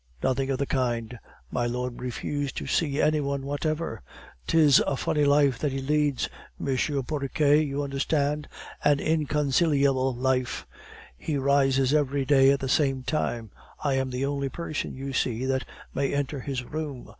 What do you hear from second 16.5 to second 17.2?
room.